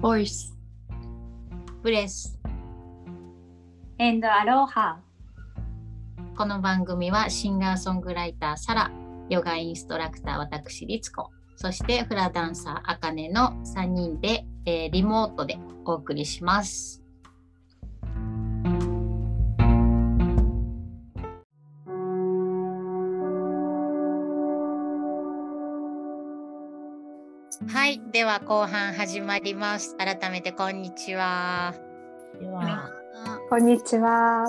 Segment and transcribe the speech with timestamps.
[0.00, 0.56] ボイス
[1.82, 2.38] ブレス
[3.98, 4.98] and aloha.
[6.36, 8.92] この番組はシンガーソングライターサラ
[9.28, 17.02] ヨガインストラクター私リツコそしてフラダンサーあかねの3人で、えーリモートでお送りします
[28.18, 29.96] では後半始まります。
[29.96, 31.72] 改めてこんにちは。
[33.48, 34.46] こんにちは。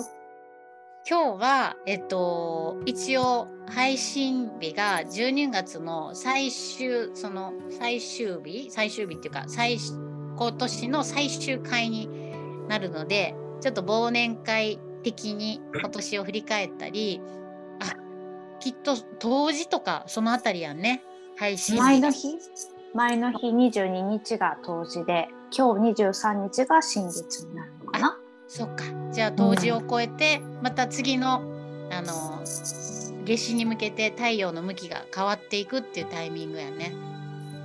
[1.08, 8.72] 今日は、えっと、一応配信日が12月の最終その最終日？
[8.72, 9.78] 最終日っていうか最
[10.36, 12.09] 今年の最終回に
[12.67, 17.22] なるのでちょっと忘年会的に今年を振り返ったり
[17.80, 17.94] あ
[18.59, 21.04] きっと当時とかそのあたりやんね。
[21.38, 21.81] 配信日。
[21.81, 22.36] 前の日？
[22.96, 28.18] 前の日22日が冬至で今日23日が新月になるのかな？
[28.48, 28.84] そっか。
[29.12, 31.42] じゃあ冬至を超えて、また次の
[31.92, 32.44] あの
[33.26, 36.94] 夏至に向けて太陽の向きが変わっていくっていうタイミングやね。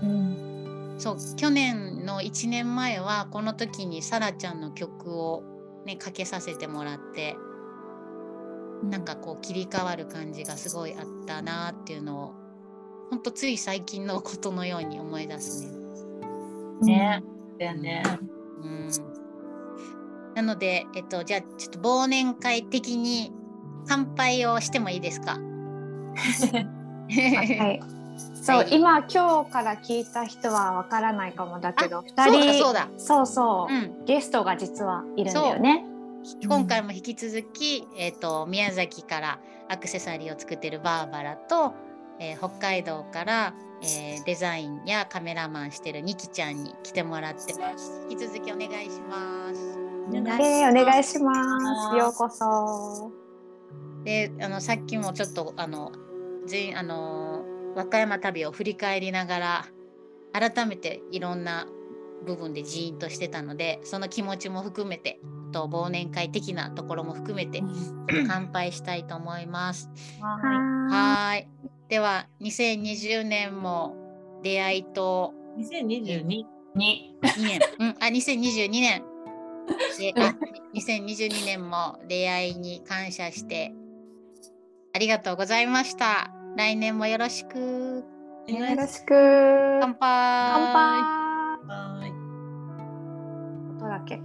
[0.02, 0.94] うん。
[0.98, 5.42] そう去年の1年前はこの時にさらちゃんの曲を
[5.86, 7.36] ねかけさせてもらって
[8.84, 12.34] なんかこう切り替わる感じがすごいあったなっていうのを
[13.14, 15.70] ほんとつい最近のことのように思い出す
[16.82, 17.20] ね。
[17.20, 17.22] ね。
[17.60, 18.02] だよね。
[18.60, 18.88] うん、
[20.34, 23.32] なので、えっと、じゃあちょっと忘年会的に
[23.86, 25.38] 乾杯をしてもいいですか？
[25.38, 25.38] は
[27.08, 27.80] い。
[28.34, 28.74] そう、はい。
[28.74, 35.84] 今今日から聞いた人はわからないかもだけど二そうだ人そうだ、そうそううん、ゲストが実はいるんだよね。
[36.48, 41.74] 今回も引き続き、えっと宮崎からアクセサリーを作ってるバーバラと、
[42.20, 48.06] えー北海道から、えーデザインやカメラマンしてるニキちゃんに来てもらってます。
[48.10, 49.84] 引き続きお願いします。
[50.08, 53.10] お願いしまますすようこそ
[54.04, 55.92] であのさっきもちょっとあの
[56.46, 57.42] 全あの
[57.74, 59.66] 和歌山旅を振り返りながら
[60.32, 61.66] 改めていろんな
[62.24, 65.20] 部分でジーンとしてたのでその気持ちも含めて
[65.50, 67.62] あと忘年会的なところも含めて
[68.26, 69.88] 乾杯したいと思います。
[70.20, 73.96] ははーいでは2020年も
[74.42, 79.02] 出会いと2022に2年、うん、あ2022年
[79.98, 80.34] であ
[80.74, 83.74] 2022年も出会いに感謝して
[84.94, 86.30] ありがとうございました。
[86.56, 88.04] 来年もよろしく。
[88.46, 89.08] いよろしく
[89.80, 89.98] 乾杯。
[90.52, 91.02] 乾杯
[91.66, 92.10] はい
[93.76, 94.20] 音だけ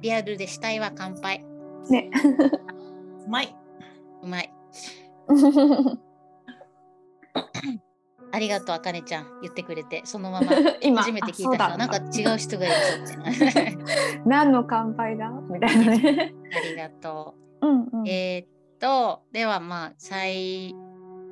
[0.00, 1.44] リアルでしたいは乾杯。
[1.88, 2.10] ね
[3.26, 3.56] うまい。
[4.22, 4.53] うまい。
[8.32, 9.40] ありがとう、あかねちゃん。
[9.42, 10.48] 言ってくれて、そのまま
[10.82, 13.76] 今初めて聞いた人は、なんか違う人がいるぞってな。
[14.26, 15.30] 何の乾杯だ？
[15.30, 18.08] みたいなねありがとうんうんう。
[18.08, 18.48] えーっ
[18.80, 20.74] と、ではまあ、最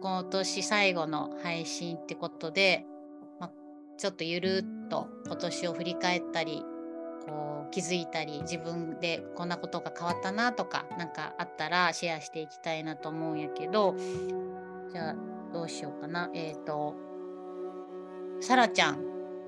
[0.01, 2.87] 今年最後の配信ってことで、
[3.41, 3.53] まあ、
[3.99, 6.65] ちょっとゆるっと今年を振り返ったり、
[7.27, 13.95] こう気づいたり自分でこんなことが変わったなとかなんかあったらシェアしていきたいなと思うんやけど
[14.93, 15.17] じゃあ
[15.53, 16.31] どうしようかな。
[16.35, 16.95] えっ、と
[18.41, 18.99] さらちゃん。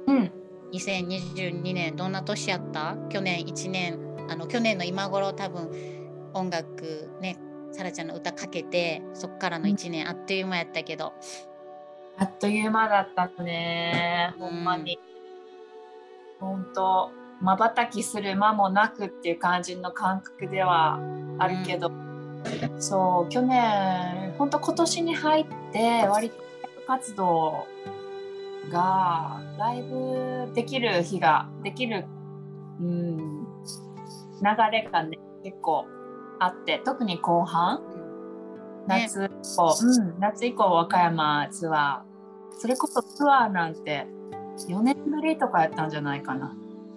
[0.06, 0.32] うん。
[0.72, 2.96] 2022年どんな年やった？
[3.08, 3.98] 去年1年。
[4.28, 5.70] あの去年の今頃多分
[6.32, 7.36] 音楽ね
[7.72, 11.12] さらちゃんの歌かけてそっからの1年あっという間やったけど。
[12.16, 14.34] あっという間だったね。
[14.38, 14.98] ほんまに。
[16.40, 17.10] ほんと、
[17.40, 20.98] まばたきする間もなくっていう感じの感覚では
[21.38, 21.90] あるけど、
[22.78, 26.36] そう、去年、ほんと今年に入って、割と
[26.86, 27.66] 活動
[28.70, 32.06] が、ライブできる日が、できる、
[32.80, 35.86] うん、流れがね、結構
[36.38, 37.82] あって、特に後半、
[38.86, 42.58] ね夏以降、うん、夏以降和歌山ツアー。
[42.58, 44.06] それこそツアーなんて
[44.68, 46.54] 4年ぶりとかやったんじゃないかな、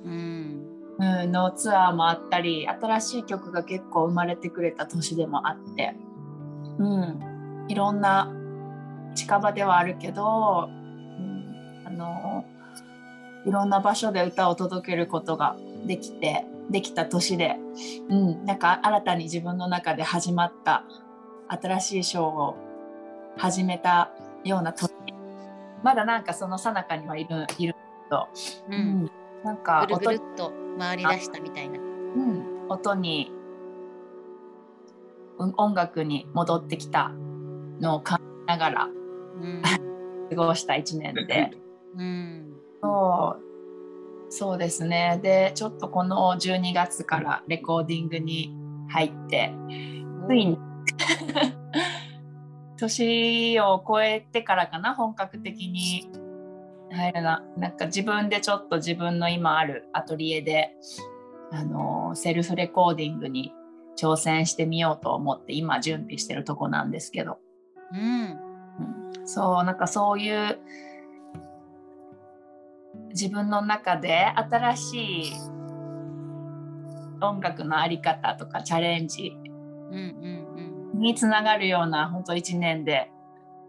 [0.08, 0.78] うん。
[1.00, 5.94] うん、のツアーもあったり新しい曲が結構生まれてくれた年でもあって、
[6.80, 8.34] うん、いろんな
[9.14, 12.46] 近場ではあるけど、うん、あの
[13.46, 15.56] いろんな場所で歌を届けることが
[15.86, 17.58] できてできた年で、
[18.10, 20.84] うん、なんか新たに自分の中で始まった
[21.48, 22.58] 新しいショーを
[23.38, 24.12] 始めた
[24.44, 24.92] ような年。
[25.84, 28.28] まだなんかその最中にはいるいるけど、
[28.70, 29.12] ううんん、
[29.44, 31.80] なんかぐるぐ音るっと回り出したみたいな。
[31.80, 33.38] うん、音に、うん
[35.40, 37.12] 音楽に戻ってきた
[37.80, 38.90] のを感じながらう
[39.40, 39.62] ん。
[40.30, 41.52] 過ごした1年で。
[41.96, 42.54] うん。
[42.82, 43.44] そう。
[44.30, 45.20] そうですね。
[45.22, 48.54] でちょっとこの12月からレコーディングに
[48.90, 49.54] 入って
[50.28, 50.60] ついに
[52.78, 56.12] 年を超えてからかな本格的に
[56.98, 57.44] 入るな。
[57.58, 60.72] なんか自分でちょっと自分の今あるアトリエで
[61.52, 63.54] あのセルフレコーディングに
[63.98, 67.40] 挑戦してみようと思って今準備してるとこなんですけど、
[67.94, 68.48] うん。
[69.20, 70.60] うん、そうなんかそういう
[73.10, 75.34] 自分の中で新しい
[77.22, 79.36] 音楽の在り方とかチャレンジ
[80.94, 83.12] につながるような本当1年で、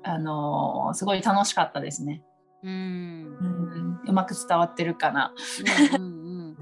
[0.03, 2.23] あのーすごい楽しかったですね、
[2.63, 4.01] うん。
[4.07, 4.13] う。
[4.13, 5.35] まく伝わってるかな。
[5.97, 6.57] うん。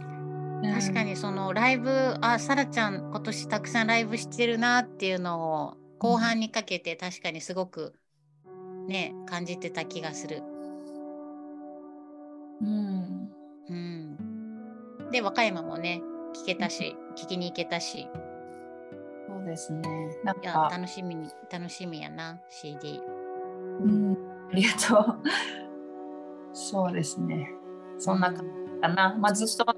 [0.63, 0.73] うん。
[0.81, 3.11] 確かにそのライブあさらちゃん。
[3.11, 3.87] 今年たくさん。
[3.87, 7.95] ライブしてるなっていうのを後半にかけて確かにすごく
[8.89, 10.43] ね感じてた気がする。
[12.61, 13.31] うん、
[13.69, 16.03] うん、で和歌山もね
[16.35, 18.09] 聞けたし聞きに行けたし
[19.29, 19.83] そうですね。
[20.25, 20.41] なん。
[20.41, 23.01] か、楽しみに楽しみやな CD。
[23.81, 24.17] うん、
[24.51, 25.23] ありがとう。
[26.59, 27.53] そうですね。
[27.99, 29.15] そんな感じかな。
[29.19, 29.77] まあ、ずっと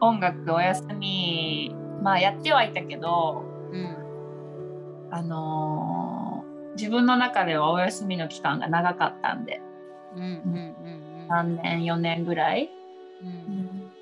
[0.00, 3.42] 音楽お休み、まあ、やってはいたけど、
[3.72, 5.08] うん。
[5.10, 9.60] あのー自分の中ではお休みの期間が長かったんで、
[10.16, 10.28] うんうんう
[11.26, 12.70] ん3年、4年ぐらい、
[13.20, 13.28] うん。
[13.28, 13.92] うん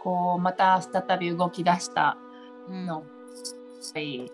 [0.00, 2.16] こう、また再び動き出した
[2.70, 2.86] うん。
[2.86, 3.02] の、
[3.80, 4.30] すごい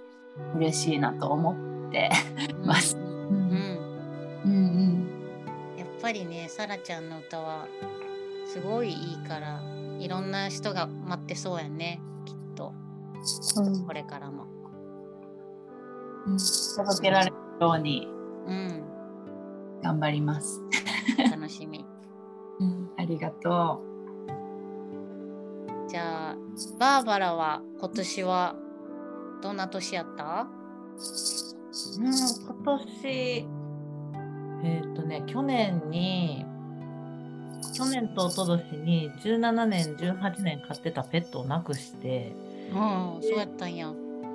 [0.56, 1.54] 嬉しいなと思
[1.88, 2.10] って
[2.64, 2.98] ます。
[2.98, 3.69] うん
[6.10, 7.68] ぱりねさらちゃんの歌は
[8.52, 9.62] すごいいいから
[10.00, 12.72] いろんな人が待ってそうやねきっと。
[13.58, 13.86] うん。
[13.86, 14.46] これからも。
[16.26, 16.36] うん、
[16.76, 18.08] 届けられるように
[18.46, 18.84] うん。
[19.84, 20.60] 頑張ります。
[21.30, 21.86] 楽しみ。
[22.58, 23.80] うん、ありがと
[25.86, 26.36] じゃあ
[26.78, 28.56] バーバラは今年は
[29.42, 30.48] どんな年やった？
[31.98, 33.48] うん、今年、
[34.62, 36.44] えっ、とね、去年に、
[37.74, 42.34] 去年と一昨年に17年、18年飼ってたペットを亡くして、
[42.70, 43.92] うんそうやったんや。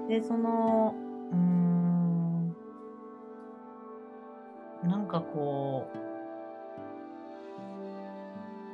[0.10, 0.94] で、その、
[1.32, 2.50] うーん、
[4.90, 5.88] なんかこ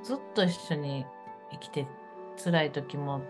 [0.01, 1.05] う、ずっと一緒に
[1.51, 1.87] 生きて、
[2.43, 3.21] 辛い時も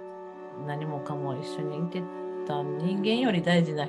[0.67, 2.01] 何もかも一緒にいて
[2.47, 3.87] た人間より大事な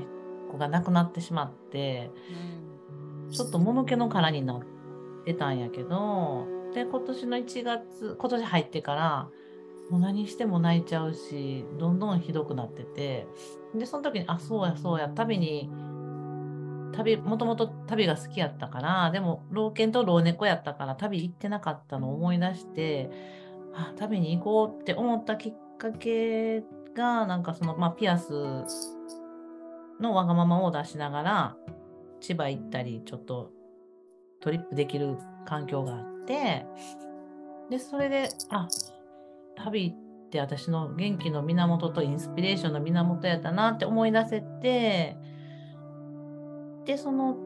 [0.51, 2.11] 子が亡くなってしまって、
[2.67, 2.72] うん
[3.33, 4.61] ちょっともぬけの殻になっ
[5.25, 9.29] てたんやけど、で、今年の1月、今年入ってから、
[9.91, 13.27] もう何しても泣いちゃうし、どんどんひどくなってて、
[13.75, 15.71] で、その時に、あ、そうや、そうや、旅に、
[16.93, 23.11] 旅、もともと旅が好きやったから、でも、老犬と老猫やったから、旅行ってなかったのを思い出して、
[23.75, 26.63] あ、旅に行こうって思ったきっかけ
[26.95, 28.33] が、なんかその、まあ、ピアス
[30.01, 31.57] のわがままを出しながら、
[32.23, 33.51] 千葉行ったり、ちょっと
[34.41, 36.65] トリップできる環境があって、
[37.69, 38.69] で、それで、あ、
[39.57, 45.17] 旅って私の元気の源とインスピレーションの源やったなって思い出せて、
[46.87, 47.37] で、その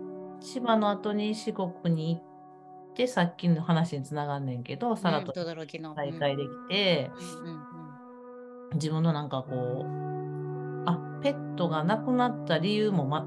[0.40, 5.32] 千葉の後に四国に行って、さっきの話につながんねんけど、さらと。
[5.96, 7.10] 再会できて、
[7.42, 7.76] うんうん
[8.74, 13.26] 自分のなんかこう、あ、ペットが亡くなった理由も、ま、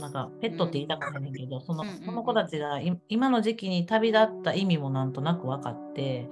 [0.00, 2.02] なんかペットって言いたくないねんけど、そのうんうんうん。
[2.04, 6.28] その子たちがい今の時期に旅立った意味もなんとなく分かって、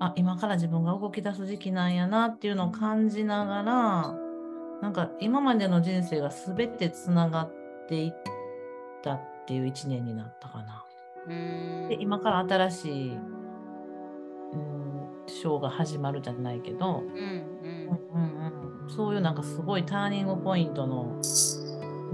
[0.00, 4.16] あ、今から自分が動き出す時期なんやなっていうのを感じながら、
[4.82, 7.52] なんか今までの人生が全てつながっ
[7.88, 8.12] ていっ
[9.02, 10.84] たっていう一年になったかな。
[11.88, 13.18] で、今から新しい、うん、
[15.26, 17.06] ショーが始まるじゃないけど、うん。
[17.08, 21.18] うんうんうん、そういうなんかすごいターニングポイントの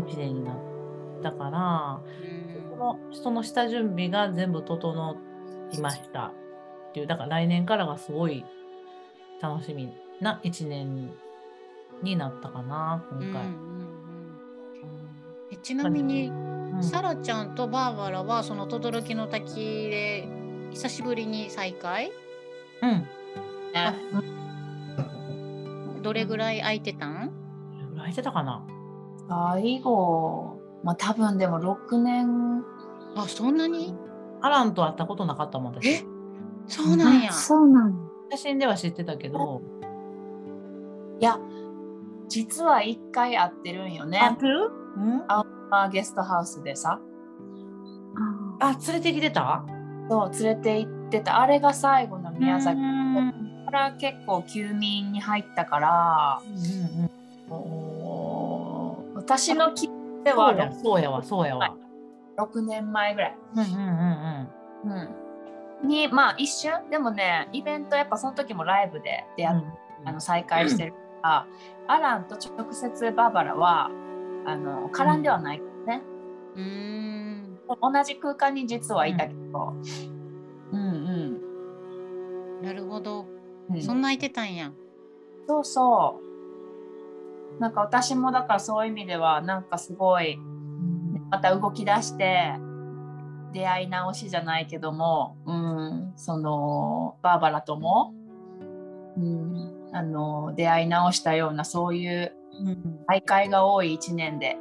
[0.07, 0.57] 一年になっ
[1.23, 2.01] たから、
[2.71, 5.17] そのその下準備が全部整
[5.73, 6.33] いましたっ
[6.93, 8.45] ていう、だから来年からがすごい
[9.41, 11.11] 楽しみな一年
[12.03, 13.29] になったかな、今回。
[13.29, 13.75] うんうん
[15.63, 16.83] ちなみに、うん。
[16.83, 19.55] サラちゃんとバーバラはその轟の滝
[19.89, 20.29] で
[20.73, 22.11] 久しぶりに再会？
[22.83, 22.91] うん。
[22.91, 23.07] ね
[26.03, 27.31] どれぐらい空いてたん？
[27.73, 28.63] どれぐらいしてたかな？
[29.29, 32.63] 最後、まあ、多分でも6年。
[33.17, 33.95] あそんなに？
[34.43, 35.89] アランと会ったことなかったもん、私。
[35.89, 36.05] え？
[36.67, 37.31] そうなんや。
[37.31, 37.33] あ。
[37.33, 38.11] そうなの。
[38.31, 39.63] 写真では知ってたけど、
[41.21, 41.39] いや
[42.29, 44.19] 実は1回会ってるんよね。
[44.19, 44.71] 会ってる？
[44.97, 45.25] うん？
[45.29, 47.01] あゲストハウスでさ。
[48.61, 49.65] ああ、連れてきてた？
[50.11, 51.41] そう連れて行ってた。
[51.41, 52.81] あれが最後の宮崎
[53.67, 57.11] から結構休眠に入ったから、うんうん
[57.51, 57.94] おー
[59.25, 61.75] 私の記憶でそはそうやわそうやわ。
[62.39, 63.37] 6年前ぐらい。
[63.55, 65.13] うんうんうん
[65.83, 66.91] うん、にまあ一瞬。
[66.91, 69.63] でもねイベントやっぱその時もライブで出会っ
[70.05, 71.47] あの再会してるから、
[71.89, 73.91] アランと直接バーバラは
[74.47, 76.03] あの絡んではないね、
[76.55, 77.59] うーん。
[77.81, 79.75] 同じ空間に実はいたけど、
[80.73, 81.41] うん。
[82.63, 83.27] なるほど。
[83.71, 84.71] うん、そんな空いてたんや。
[85.47, 86.24] そうそう
[87.61, 90.39] なんか私もだからそういう意味ではなんかすごい
[91.31, 92.55] また動き出して
[93.53, 98.13] 出会い直しじゃないけども、うん、そのバーバラとも、
[99.17, 102.33] うん、あの出会い直したようなそういう
[103.07, 104.57] 大会が多い1年で。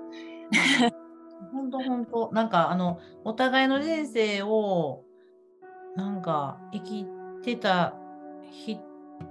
[1.51, 5.03] 本当本当なんかあのお互いの人生を
[5.95, 7.05] なんか生き
[7.43, 7.93] てた
[8.49, 8.79] 日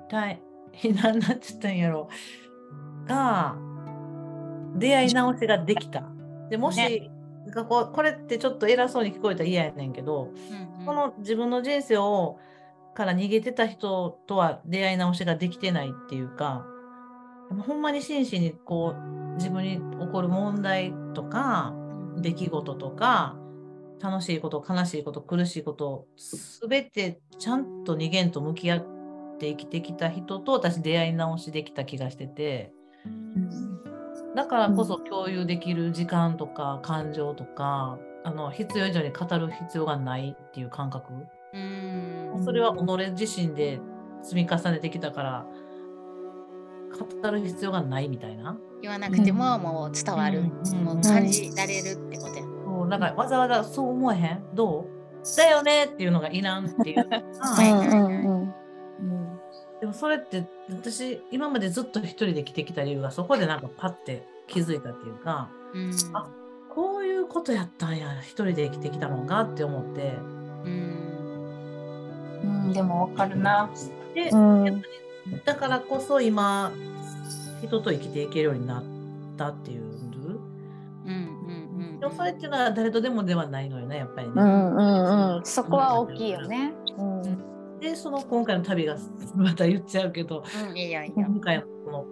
[0.09, 0.41] 体
[1.03, 2.42] 何 なんて言ったんやろう
[3.07, 3.57] が
[4.77, 6.05] 出会い直しができた。
[6.51, 7.11] でもし、ね。
[7.45, 10.87] なんかこうこれってちょっと偉そうに聞こえたら嫌やねんけど、うんうん。
[10.87, 12.39] この自分の人生を
[12.95, 16.67] から逃げてた人とは出会い直しができてないっていうか
[17.67, 21.75] ほんまに真摯にこう自分に起こる問題とか
[22.17, 23.37] 出来事とか
[24.01, 26.07] 楽しいこと悲しいこと苦しいこと
[26.69, 28.87] 全てちゃんと二元と向き合っ
[29.39, 32.73] て生きてきた人と私出会い直しできた気がしてて
[34.35, 41.13] だからこそ共有できる時間とか感情とかあの必要以上に語る必要がないっていう感覚。
[41.53, 42.43] うん。
[42.45, 42.81] それは己
[43.19, 43.79] 自身で
[44.23, 45.47] 積み重ねてきたから
[47.23, 48.57] 語る必要がないみたいな。
[48.81, 50.43] 言わなくてももう伝わる、う
[50.77, 50.85] ん。
[50.85, 52.43] もう感じられるってことや。
[52.65, 54.45] そうなんかわざわざそう思えへん？
[54.55, 54.87] どう？
[55.37, 57.07] だよねっていうのがいらんっていう。
[57.07, 58.42] うん
[59.83, 65.91] でもそれって私今までずっと一人で生きてきた理由がそこでなんかパッて気づいたっていうかうん。
[66.13, 66.29] あ
[66.71, 70.15] こういうことやったんや一人で生きてきたのがって思って。
[70.65, 71.03] うん。
[72.45, 73.69] うん、でもわかるな。
[74.15, 74.83] で、うん。
[75.45, 76.71] だからこそ今
[77.61, 78.85] 人と生きていけるようになっ
[79.37, 79.93] たっていう
[81.05, 84.35] うんうんでもそれっていうのは誰とでもではないのよねやっぱりね。
[84.37, 85.37] うんうん。
[85.37, 85.45] うん。
[85.45, 86.73] そこは大きいよね。
[87.83, 88.97] うんでその今回の旅が
[89.35, 90.71] また言っちゃうけどうん。
[90.71, 91.15] うん、いいよいいよ。
[91.17, 92.07] 今回のこの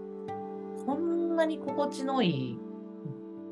[0.85, 2.59] こんなに心地のいい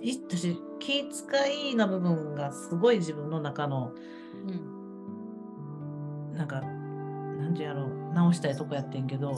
[0.02, 3.92] い私気遣いな部分がすごい自分の中の
[4.46, 9.34] うんなんかなんてやろう直したいとこやってんけど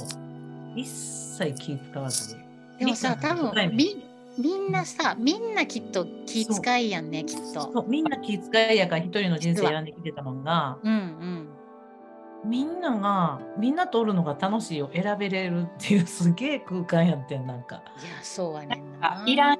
[0.75, 2.37] 一切気使わず
[2.79, 4.03] でもさ、多分み
[4.39, 7.73] みんなさ、みんなきっと気遣いやんね、きっと。
[7.73, 11.50] そうみんな気遣いやから一人の人生選んできてたのがうんうん。
[12.44, 17.76] みんながみんなとおるのが楽しいを選べれるっていうすげえ空間やってんなんか。
[17.76, 19.23] いや、そうはねんな。
[19.23, 19.59] あいらん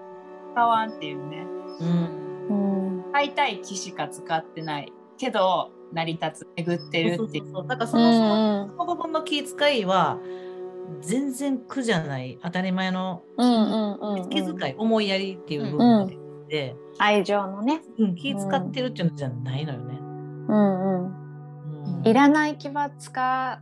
[0.53, 1.45] 使わんっていうね。
[1.81, 7.17] うんうん買いたい機しか使ってないけど成り立つ巡ってるっていう。
[7.17, 10.19] そうそうそうだからそうんのその部分の気遣いは
[11.01, 17.83] 全然苦じゃない当たり前のうんうんうん気遣い、思いやりっていう部分で、愛情のね。
[17.99, 19.99] うん気遣ってるっていうのじゃないのよね。
[20.49, 20.80] うん
[22.05, 23.61] いらない気は使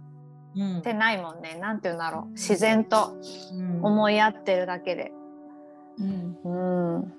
[0.56, 1.58] うんってないもんね。
[1.60, 2.32] なんて言うんだろう。
[2.32, 3.16] 自然と
[3.52, 5.12] うん思い合ってるだけで。
[5.98, 7.12] うんうん。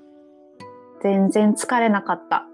[1.01, 2.45] 全然疲れなかった。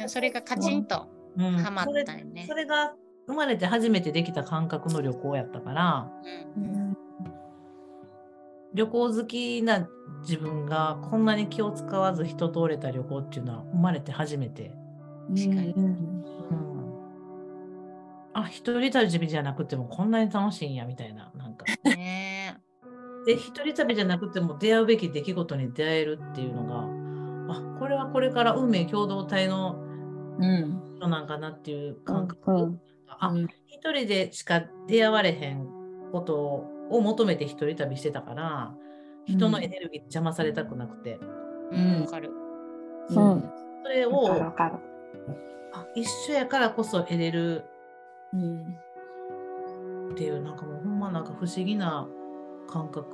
[0.00, 2.54] ねそれがカチンとうんはまっそれたよねそ。
[2.54, 2.94] れが
[3.26, 6.10] 生まれて初めてできた感覚の旅行やったから
[6.56, 6.96] うん
[8.74, 9.88] 旅行好きな
[10.22, 14.72] 自分がこんなに気を使わず人通れた旅行っていうのは生まれて初めて。
[15.36, 16.24] 確かにうん
[18.40, 21.64] あ一人旅じゃなくてもこんなに楽しいんやみたいななんか。
[21.84, 22.58] ね
[23.26, 29.76] で一人旅じゃなくても出会うべき出来事に出会えるっていうのがあこれはこれから運命共同体の
[30.38, 30.80] うん。
[30.98, 32.66] 人なんかなっていう感覚、うんう。
[32.68, 32.80] ん。
[33.08, 33.34] あ
[33.66, 35.66] 一人でしか出会われへん
[36.12, 36.36] こと
[36.90, 38.72] を求めて一人旅してたから
[39.26, 41.18] 人のエネルギーに邪魔されたくなくて、
[41.72, 42.30] うん、わかる。
[43.10, 43.50] うん。
[43.82, 44.74] それわかるをわかる。
[45.74, 47.64] あ一緒やからこそ得れる
[48.32, 48.76] うん。
[50.12, 52.08] っていうなんかもうほんまなんか不思議な
[52.68, 53.06] 感覚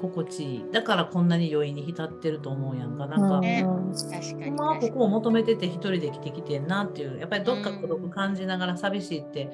[0.00, 3.06] 心地いいだからこんなに余韻に浸ってると思うやんか。
[3.06, 3.92] なんか、ねうん。
[3.92, 4.44] 確かに。
[4.44, 4.92] ほんまは確かに。
[4.92, 9.50] ここを求めてて一人で生きてきてんなっていうやっぱりどっか孤独感じながら寂しいって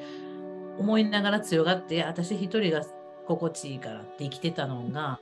[0.78, 2.82] 思いながら強がって私一人が
[3.26, 5.20] 心地いいからって生きてたのが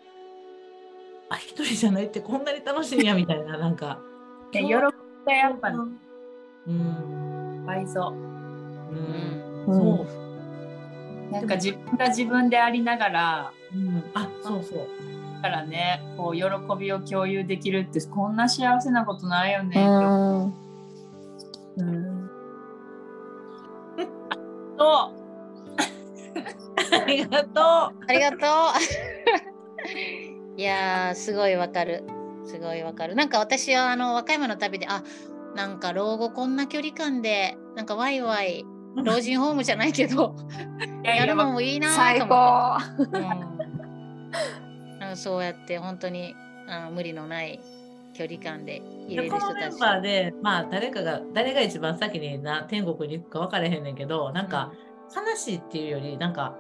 [1.29, 4.01] あ一人じゃないってこんなに楽しいんやみたいななんか。
[4.53, 4.83] で喜びが
[5.33, 7.65] やっぱうん。
[7.67, 8.30] 倍増。
[8.91, 9.65] うん。
[9.67, 9.97] うん。
[9.97, 10.07] そ
[11.31, 11.33] う。
[11.33, 14.89] なんか自分が自分でありながらうん、あそうそう。
[15.37, 16.43] だからねこう喜
[16.79, 19.81] びを共有できるってこんな幸せなことないよね。
[19.81, 20.45] うん。
[21.77, 22.31] うん、
[24.77, 25.13] と
[26.93, 28.41] ありがとありがとう。
[30.57, 32.05] いやーすごいわかる。
[32.45, 33.15] すごいわかる。
[33.15, 35.03] なんか私はあの和歌山の旅であ
[35.55, 38.65] なんか老後こんな距離感でなんかワイワイ
[38.97, 40.35] 老人ホームじゃないけど
[41.05, 42.79] いやるのもいいなと思高。
[43.05, 43.19] って。
[45.09, 46.35] うん、そうやって本当に
[46.69, 47.61] あの無理のない
[48.15, 49.25] 距離感で入れう。
[49.27, 49.81] るこのメン人たち。
[49.81, 54.73] バーで、まあ誰かが、誰が一番先にな天国に行くか分からへんねんけど、なんか
[55.15, 56.57] 悲しいっていうより、なんか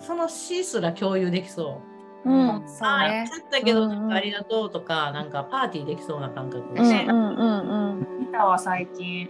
[0.00, 1.80] その死すら共有できそ
[2.24, 2.30] う。
[2.30, 3.34] うん、そうああ、やっねち。
[3.34, 6.64] ゃったけど、うんうんありがとうとか、なんかパーティーできそうな感覚。
[6.74, 8.20] うんうんうんうん。
[8.20, 9.28] 見たわ最近え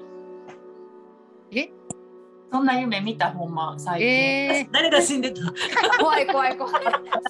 [2.50, 4.08] そんな夢見たほんま最近。
[4.08, 5.40] えー、 誰が死んでた？
[6.00, 6.72] 怖い怖い怖い。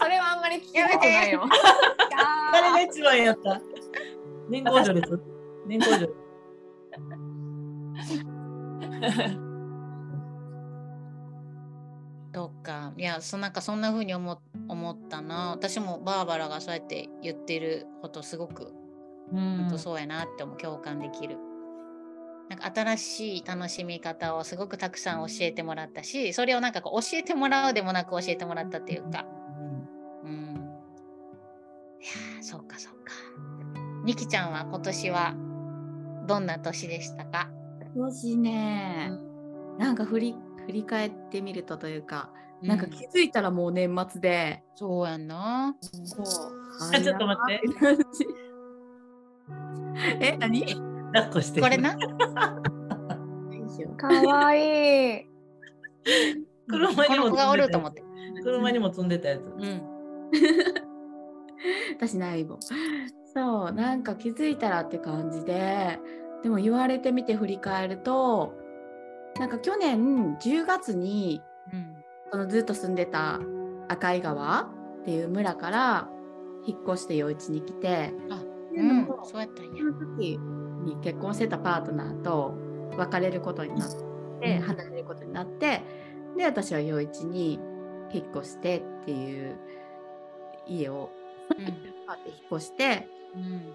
[0.00, 1.42] それはあんまり聞きたくないよ。
[2.52, 3.60] 誰が一番やった？
[4.48, 5.20] 年功序列？
[5.66, 6.14] 年功序列。
[12.32, 18.72] とかいやそなんかそんな風に思思ったな私もバーバラがそうやって言ってることすごく
[19.32, 21.36] うん本当そうやなって思う共感できる。
[22.48, 29.26] なんか新しい楽しみ方をすごくたくさん教えてもらったしそれをなんかこう教えてもらうでもなく教えてもらったっていうか。
[30.24, 30.30] うん。
[32.00, 33.12] いやーそうかそうか。
[34.04, 35.34] みきちゃんは今年は
[36.26, 37.50] どんな年でしたか？
[37.94, 39.10] 今年ね、
[39.78, 40.34] なんか振り
[40.66, 42.30] 振り返ってみるとというか、
[42.62, 45.74] なんか気づいたらもう年末で、そうやんな。
[46.04, 46.26] そう。
[46.94, 47.62] あ ちょっと待って。
[50.32, 50.87] え、何？
[51.12, 51.60] 抱っこして。
[51.60, 51.96] これな。
[53.96, 55.26] かわいい。
[56.68, 58.02] 車にもこの子がおると思って。
[58.42, 59.40] 車にも積んでたやつ。
[59.40, 59.82] うん。
[61.96, 62.56] 私ないも。
[62.56, 62.58] ん。
[63.34, 65.98] そう、なんか気づいたらって感じで、
[66.42, 68.54] でも言われてみて振り返ると、
[69.38, 71.42] なんか去年10月に
[71.72, 71.94] うん。
[72.30, 73.40] そのずっと住んでた
[73.88, 76.08] 赤井川っていう村から
[76.66, 78.42] 引っ越して余市に来て、あ
[78.74, 79.70] うんそうやったんや。
[79.78, 80.38] その時
[80.94, 82.54] に結婚してたパートナーと
[82.96, 83.90] 別れることになっ
[84.40, 85.82] て、離れることになって
[86.36, 87.58] で私は余市に
[88.12, 89.58] 引っ越してっていう
[90.66, 91.10] 家を
[91.56, 91.64] うん。
[91.64, 91.76] 引っ
[92.52, 93.72] 越してうん。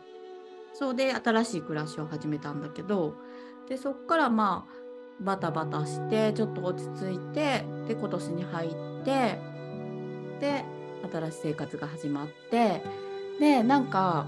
[0.73, 3.15] そうで新しい暮らしを始めたんだけど
[3.69, 4.83] でそっからまあ
[5.21, 8.71] バタバタしてちょっと落ち着いてで今年に入っ
[9.05, 9.39] て
[10.39, 10.65] で
[11.11, 12.81] 新しい生活が始まって
[13.39, 14.27] でなんか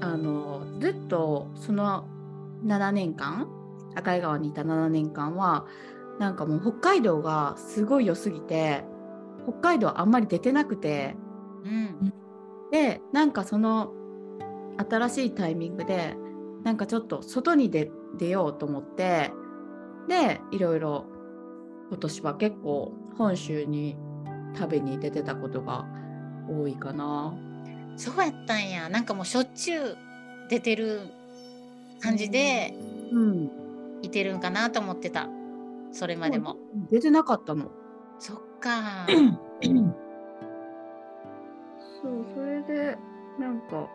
[0.00, 2.06] あのずっとその
[2.64, 3.48] 7年間？
[3.94, 5.66] 赤井川にいた7年間は
[6.18, 8.84] なんかもう北海道がすごい良すぎて
[9.44, 11.16] 北海道あんまり出てなくて。
[11.64, 12.12] うん。
[12.70, 13.92] でなんかその
[14.78, 16.16] 新しいタイミングで
[16.64, 19.30] なんかちょっと外に出出ようと思って
[20.08, 21.04] でいろいろ
[21.90, 23.96] 今年は結構本州に
[24.56, 25.84] 食べに出てたことが
[26.48, 27.34] 多いかな。
[27.96, 28.88] そうやったんや。
[28.88, 29.96] なんかもうしょっちゅう
[30.48, 31.10] 出てる
[32.02, 32.74] 感じで
[33.12, 33.50] うん、
[34.02, 35.28] いてるんかなと思ってた。
[35.92, 36.56] それまでも。
[36.90, 37.70] 出てなかったの。
[38.18, 39.06] そっか。
[42.02, 42.98] そうそれで
[43.38, 43.88] なんか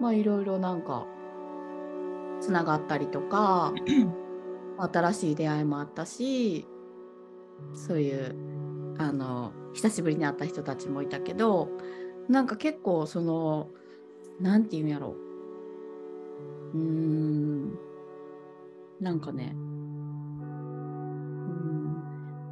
[0.00, 1.06] まあいろいろなんか
[2.40, 3.74] つながったりとか
[4.78, 6.66] 新しい出会いもあったし
[7.74, 8.34] そういう
[8.98, 11.68] あの久しぶりに会った人たちもいたけど
[12.28, 13.68] なんか結構その
[14.40, 15.14] なんていうんやろ
[16.74, 17.78] うーん。
[19.00, 19.52] なんかね。
[19.54, 19.72] うん。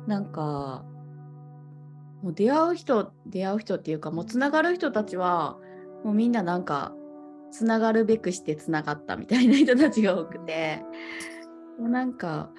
[0.07, 0.85] なんか
[2.23, 5.59] もう出会う人出会う人っていうかもうつながる人たちは
[6.05, 6.95] もうみんななんか
[7.51, 10.83] つながるべくしてつながったみたいな人たちが多くて。
[11.79, 12.51] もうなんか、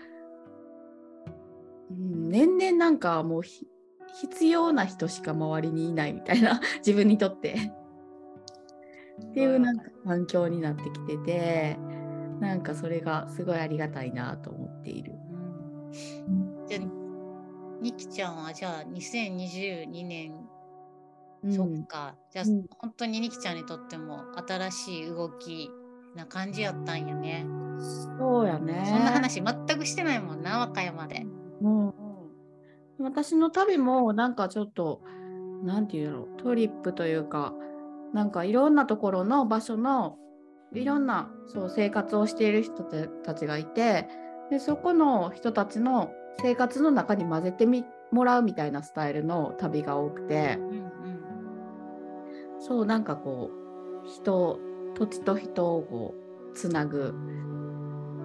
[1.92, 3.68] うん、年々なんかもう必
[4.48, 7.72] 要な人しか周りにいないみたいな自分にとって。
[9.30, 11.78] っていうなんか環境になってきてて
[12.40, 15.14] なんかそれがすごいありがたいなと思っている。
[16.68, 16.82] じゃあ
[17.82, 20.34] ニキちゃんはじゃあ2022年、
[21.44, 22.16] うんそっか。
[22.32, 22.66] じゃあ、うん。
[22.78, 25.72] 本当にニキちゃんにとっても新しい動き
[26.16, 27.48] な感じやったんやね、
[28.18, 28.84] そうやね。
[28.86, 31.26] そんな話全くしてないもんな和歌山で。
[31.62, 31.86] うん。
[31.88, 31.94] うん
[33.00, 35.02] 私の旅もなんかちょっと
[35.64, 36.28] なんていうの？
[36.38, 37.52] トリップというか
[38.14, 40.18] なんかいろんなところの場所の
[40.74, 42.84] いろんなそう生活をしている人
[43.24, 44.08] たちがいて
[44.50, 50.58] でそこの人たちの生活の中に混ぜてみもらうみたいなスタイルの旅が多くて。
[50.60, 50.92] うんうん
[52.62, 53.50] そうなんかこ
[54.06, 54.60] う人
[54.94, 56.14] 土地と人をこ
[56.52, 57.14] うつなぐ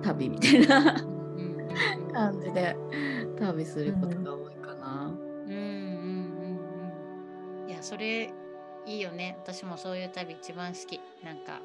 [0.02, 1.06] 旅みたいな
[2.12, 2.76] 感じで
[3.40, 5.10] 旅することが多いかな。
[5.46, 6.60] うんうんうん
[7.62, 7.70] うん。
[7.70, 8.30] いやそれ
[8.86, 9.36] いいよね。
[9.42, 11.00] 私もそういう旅一番好き。
[11.24, 11.60] なんか、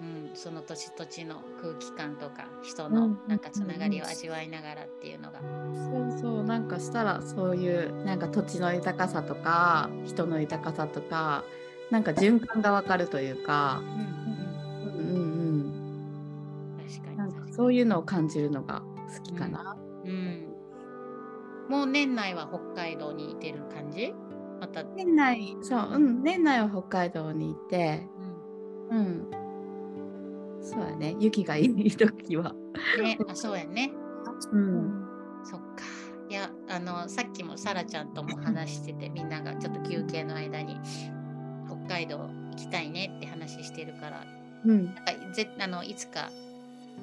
[0.00, 3.18] うん、その土地土地の空気感とか人のうん。
[3.28, 6.44] なんかつながりを味わいながらっていうのが、そうそう。
[6.44, 11.44] なんかしたらそういうなんか土地の豊かさとか人の豊かさとか
[11.90, 15.14] なんか循環がわかるというか、うんうんうん。
[15.14, 15.22] うん
[16.78, 18.82] うん、確かになんか確かにそういうのを感じるのが
[19.16, 19.76] 好きかな。
[20.04, 20.48] うん、
[21.68, 24.12] もう年内は北海道にいてる感じ？
[24.64, 28.08] また、うん、年内そう、うん、年内は北海道にいて、
[28.90, 29.30] うん、
[30.62, 31.14] そうやね。
[31.20, 32.54] 雪がいい時は。
[33.02, 33.92] ねあそうやね。
[34.52, 35.06] うん。
[35.44, 35.66] そっか。
[36.30, 40.80] いやあのさっきもさらちゃんとも話しててみんながちょっと休憩の間に
[41.66, 44.24] 北海道行きたいねって話してるから。
[44.64, 44.86] うん。
[44.86, 46.30] なんかぜあのいつか、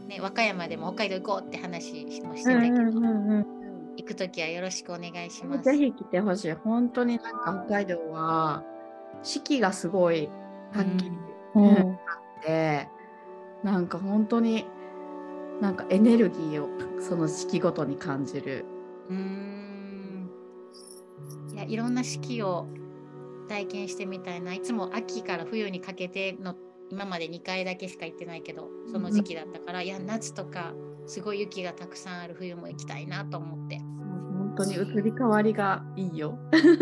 [0.08, 3.61] ね、和歌山でも北海道行こうって話もしてたけど、
[4.02, 5.64] 行く時はよろしくお願いします。
[5.64, 6.54] ぜひ来てほしい。
[6.54, 8.64] 本当になんか北海道は
[9.24, 10.28] 四季がすごい
[10.74, 11.12] はっきり
[11.56, 12.90] うんあって、
[13.64, 14.66] なんか本当に
[15.62, 18.66] なんかエネルギーをその四季ごとに感じる。
[19.10, 20.30] うーん
[21.54, 22.68] いやいろんな四季を
[23.48, 26.56] 体験してみたいないつも秋から冬にかけての
[26.90, 30.74] 今まで2回だけしか行ってないけどその時期だったから、いや夏とか
[31.06, 33.82] すごい雪がたくさんある冬も行きたいなと思って。
[34.56, 36.38] 本当に移り変わりがいいよ。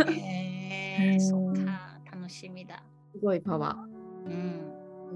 [0.08, 1.22] へえうん。
[1.22, 2.00] そっか。
[2.12, 2.84] 楽しみだ。
[3.14, 3.78] すごいパワ
[4.26, 4.32] うん。
[4.32, 4.36] ー。
[5.12, 5.16] う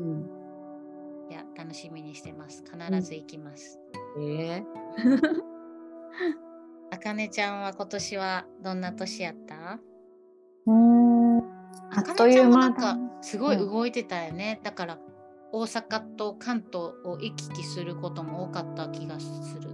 [1.28, 1.32] ん。
[1.32, 2.64] いや楽しみにしてます。
[2.64, 3.80] 必ず行きます。
[4.20, 4.64] え
[6.92, 9.80] あかねちゃんは今年はどんな年やった？
[10.68, 11.38] うん。
[11.40, 11.42] あ
[12.02, 15.00] っという間あかねちゃんもなんかすごいうん動いてたよね、だから
[15.52, 19.70] 大阪と関東を行き来することも多かった気がする。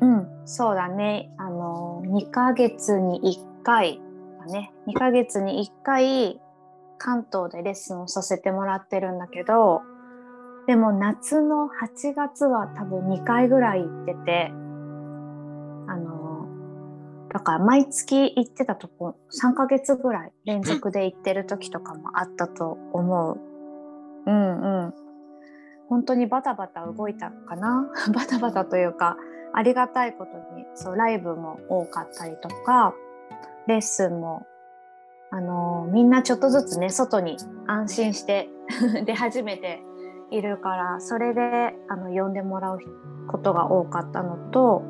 [0.00, 1.30] うん、そうだね。
[1.38, 4.00] あの2ヶ月に1回
[4.38, 4.72] だね。
[4.86, 6.40] 2ヶ月に1回
[6.98, 9.82] 関東でレッスンをさせてもらってるんだけど、
[10.66, 14.50] でも夏の8月は多分2回ぐらい行ってて、
[15.88, 16.46] あの
[17.32, 23.40] だから毎月行ってたとこ3ヶ月ぐらい連続で行ってる時とかもあったと思う。
[24.26, 24.94] うんうん。
[25.88, 27.88] 本当にバタバタ動いたかな？
[28.14, 29.16] バタバタというか
[29.54, 32.94] ありがたいことにそうライブも多かったりとか
[33.66, 34.46] レッスンも
[35.30, 37.36] あのみんなちょっとずつね外に
[37.66, 38.48] 安心して
[39.06, 39.82] 出始めて
[40.30, 42.78] いるからそれであの呼んでもらう
[43.28, 44.82] ことが多かったのと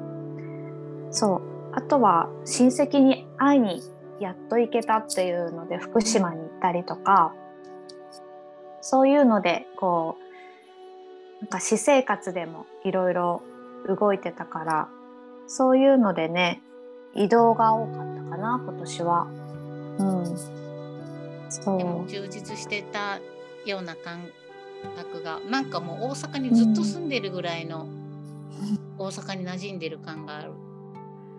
[1.10, 3.80] そうあとは親戚に会いに
[4.20, 7.34] やっと行けたっていうので福島に行ったりとか
[8.80, 13.42] そういうのでこうなんか私生活でもいろいろ
[13.88, 14.88] 動いてたから
[15.46, 16.62] そういうのでね
[17.14, 19.26] 移動が多かったかな今年は。
[19.98, 20.36] うん、
[21.50, 21.78] そう。
[21.78, 23.20] でも充実してた
[23.66, 24.26] ような感
[24.96, 27.86] 覚がなんかもう大阪にずっと住んでるぐらいの、
[28.98, 30.52] 大阪に馴染んでる感がある。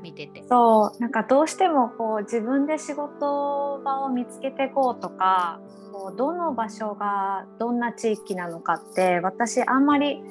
[0.04, 0.44] 見てて。
[0.48, 1.02] そう。
[1.02, 5.60] なんかどうしてもこう自分で仕事場を見つけていこうとか
[5.94, 10.22] こうどの場所がどんな地域なのかって私あんまり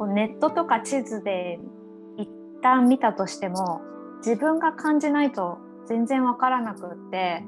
[0.00, 1.60] こうネットとか地図で
[2.16, 2.26] 一
[2.62, 3.82] 旦見たとしても
[4.24, 7.44] 自分が感じないと全然わからなくって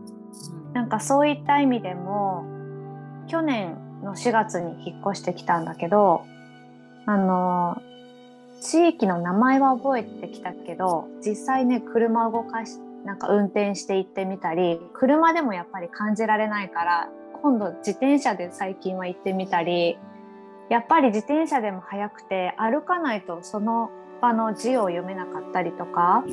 [0.75, 2.45] なんかそういった意味でも
[3.27, 6.27] 去年の4月に引っ越してきたんだけど
[7.07, 7.81] あの
[8.61, 17.09] 地域の名前は覚えてきたけど実際ね車を動かしなんか運転して行ってみたり車でもやっぱり感じられないから
[17.41, 19.97] 今度自転車で最近は行ってみたり
[20.69, 26.25] やっぱり自転車でも速くて歩かないとその場の字を読めなかったりとか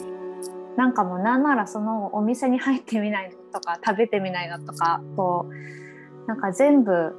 [0.77, 7.15] なんかもうなんならそのお店に入ってみないのとか食べてみないのとかこうなんか全部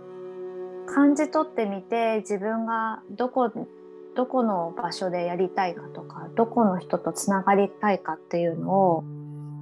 [0.86, 3.52] 感じ取ってみて自分がどこ
[4.16, 9.04] どこの場所でやりたいかとかどこの人とつながりたいかっていうのを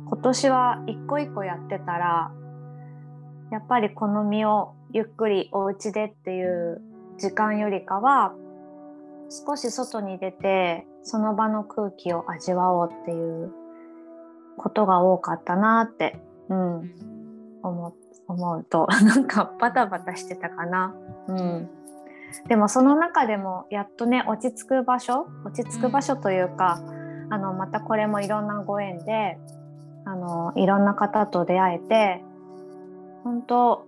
[0.06, 2.32] 今年は一個一個やってたら
[3.50, 6.80] やっぱりこの身をゆっくりお家でっていう
[7.18, 8.34] 時間よりかは
[9.28, 13.52] 少し外に出てその場の空気を味わおうっていう
[14.56, 16.90] ことが多かったなって、うん、
[17.62, 17.94] 思
[18.26, 20.94] 思うと なんかバタバタしてたかな。
[21.28, 21.70] うん。
[22.46, 26.78] でもその中でもやっとね落ち着く場所落ち着く場所というか、
[27.30, 29.38] あのまたこれもいろんなご縁で
[30.04, 32.24] あのいろんな方と出会えて
[33.24, 33.87] 本当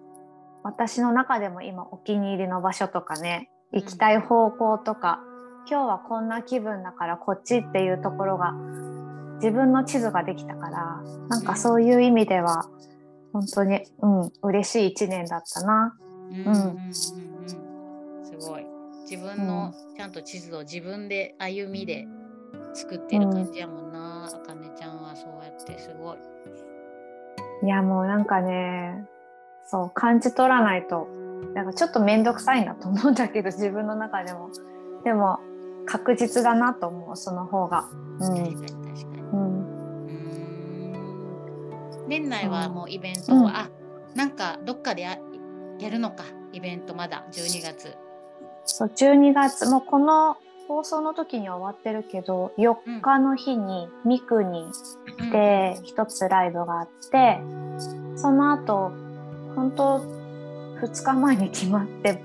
[0.63, 5.21] 私の中でも今お気に入りの場所とかね行きたい方向とか、
[5.69, 8.53] 今日はこんな気分だからこっちっていうところが
[9.37, 12.69] 自分の地図ができたからなんかそういう意味では
[13.33, 15.97] 本当にうん嬉しい一年だったな。
[16.31, 16.45] うん。
[16.45, 16.53] うん。
[16.53, 16.81] うんうん
[18.25, 18.67] すごい。
[19.09, 22.07] 自分のちゃんと地図を自分で歩みで
[22.75, 26.19] 作ってる感じやもんな、あかねちゃんはそうやってすごい。
[27.63, 29.05] いやもうなんかね
[29.71, 31.07] そう感じ取らないと。
[31.55, 34.51] なんかちょっと面倒くさいなと思うんだけど自分の中でも。
[35.05, 35.39] でも
[35.87, 37.85] 確実だなと思うその方が。
[38.19, 38.51] う確かに。
[38.51, 38.57] ん。
[38.57, 38.91] 確かに。
[42.09, 43.47] 年内はもうイベントは、うん。
[43.47, 43.71] あ
[44.17, 45.19] なんかどっかでや
[45.79, 46.25] やるのか。
[46.53, 47.97] イベントまだ12月。
[48.65, 49.71] そう12月。
[49.71, 54.65] もうこの放送の時には終わってるけど4日の日に三国
[55.21, 55.31] うん。
[55.31, 57.41] で一つライブがあって
[58.17, 58.91] その後
[59.55, 59.99] 本当
[60.81, 62.23] 2日前に決まって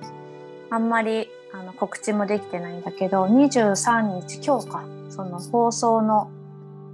[0.70, 6.32] あんまりあの告知もできてないんだけど23日今日かその放送の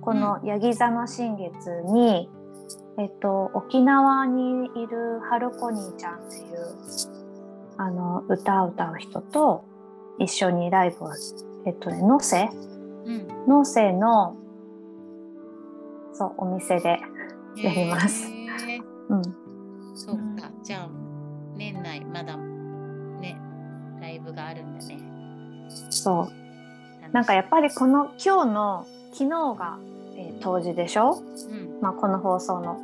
[0.01, 2.29] このヤギ座の新月に、
[2.97, 6.75] えっと、沖縄にいる春子兄ちゃんっていう
[7.77, 9.63] あの歌を歌う人と
[10.19, 11.09] 一緒にライブを
[11.65, 12.49] えっとね能勢
[13.05, 13.27] うん。
[13.47, 14.35] 能勢の
[16.13, 16.99] そうお店で
[17.57, 18.25] やります。
[18.25, 18.90] へー
[24.31, 24.99] ライブがあるんだね。
[25.89, 26.29] そ
[27.09, 27.11] う。
[27.11, 29.77] なんかやっぱりこの今日の昨日が、
[30.15, 31.81] えー冬至でしょ、うん。
[31.81, 32.79] まあ、この放送の。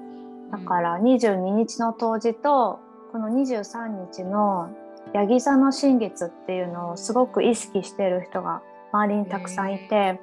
[0.51, 2.79] だから22日の冬至と
[3.11, 4.69] この23日の
[5.13, 10.19] ヤギ座の新月っていうのをすごく意識してる人が周りにたくさんいて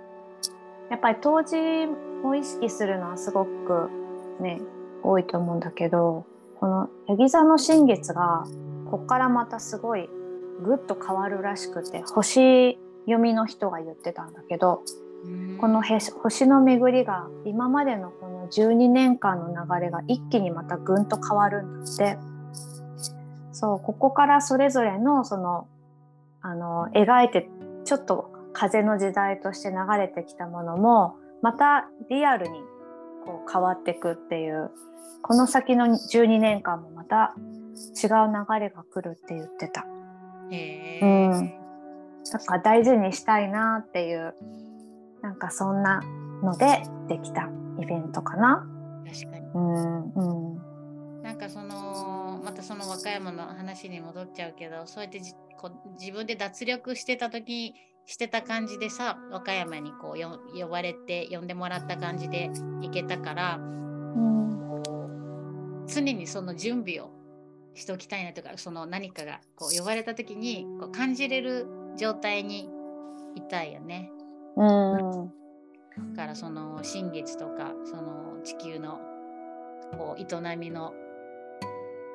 [0.90, 1.88] やっぱり冬至
[2.24, 3.90] を意識するのはすごく
[4.40, 4.60] ね
[5.02, 6.26] 多いと思うんだけど
[6.60, 8.44] このヤギ座の新月が
[8.90, 10.08] こっからまたすごい
[10.62, 14.82] ぐっと変わるらしくて星読みの人が言ってたんだけど
[15.24, 22.18] うんこのへ星の巡りが今までのこの12年間の流れが一気にまたぐんと変わるんだって
[23.52, 25.68] そうここからそれぞれのその
[26.42, 27.48] あの描いて
[27.84, 32.60] ちょっと風の時代として流れてきたものもまたリアルに
[33.24, 34.70] こう変わっていくっていう
[35.22, 37.34] この先の12年間もまた
[38.02, 39.86] 違う流れが来るって言ってた。
[40.50, 41.54] へうーん
[42.32, 44.34] だから大事にしたいなっていう
[45.22, 46.02] なんかそんな
[46.42, 48.66] のでできたイベントかな。
[49.06, 49.46] 確かに。
[49.54, 50.74] うんうん
[51.22, 62.50] なんかそのまたその和歌山の話に戻っちゃうけどそうやってじこう自分で脱力してた時してた感じでさ和歌山にこうよ呼ばれて呼んでもらった感じで
[62.82, 64.82] 行けたからうん
[65.86, 67.10] 常にその準備を
[67.74, 72.68] しておきたいなとかその何かがこう呼ばれた時にこう感じれる状態に
[73.34, 74.10] いたいよね。
[74.56, 75.32] うん
[76.14, 79.00] だからその新月とかその地球の
[79.96, 80.92] こう営みの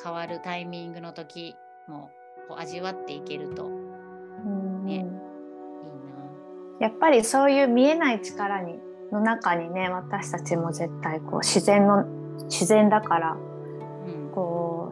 [0.04, 1.56] 変わるタイミングの時
[1.88, 2.10] も
[2.48, 6.88] こう味わっていけるといいうんねな。
[6.88, 8.80] やっぱりそういう見えない力に
[9.12, 12.06] の中にね私たちも絶対こう自然の
[12.46, 13.49] 自然だからうん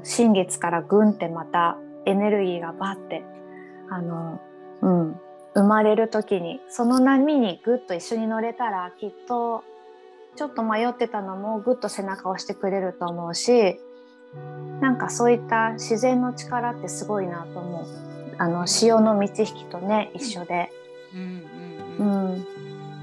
[0.03, 3.23] 新月からぐんってまたエネルギーがバッて
[3.89, 4.41] あの、
[4.81, 5.19] うん、
[5.53, 9.63] 生まれる時にその波にぐっと一緒に乗れたらきっと
[10.35, 13.79] ちょっと迷ってたのもぐっと背中を押してくれると思うし
[14.81, 17.87] なんかそういった自然の力ってすごいなと思う。
[18.37, 20.71] あの潮の満ち引きとね一緒で。
[21.13, 21.43] うん
[21.99, 22.45] うんううんん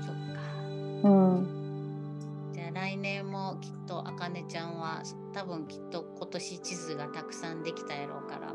[0.07, 1.09] そっか。
[1.09, 5.03] うんじゃあ来年もきっとあかねちゃんは
[5.33, 6.04] 多分きっと今
[6.39, 8.53] 年地図がたくさんできたやろうから。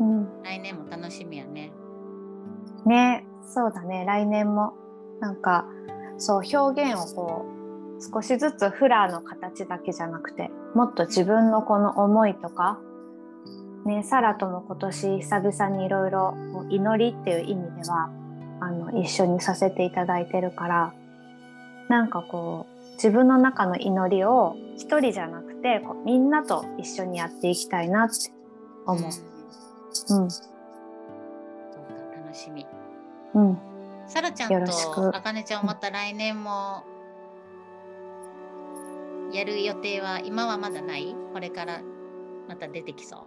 [0.00, 0.42] うん。
[0.42, 1.72] 来年も楽しみやね。
[2.86, 4.04] ねそうだね。
[4.06, 4.74] 来年も。
[5.20, 5.66] なんか
[6.16, 7.46] そう表現をこ
[7.98, 12.78] う少しずつフラーの形だけじゃなくてもっと自分のこの思いとか、
[13.84, 16.34] ね、サラとも今年久々にいろいろ
[16.70, 18.10] 祈りっていう意味では
[18.60, 20.94] あの一緒にさせていただいてるから
[21.88, 28.30] なんかこう自分の中の祈りを一人じゃなくてこうみんなと一緒にやっていきたいなって
[28.84, 29.02] 思う。
[29.04, 29.10] うん。
[29.90, 30.34] そうか
[32.14, 32.66] 楽しみ。
[33.34, 33.58] うん。
[34.06, 36.84] さらちゃんとくあかねちゃんまた来年も
[39.32, 41.16] やる予定は今はまだない？
[41.32, 41.80] これから
[42.48, 43.24] また出てきそ